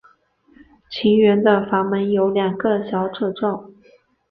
[0.89, 3.69] 前缘的阀门有两个小皱褶。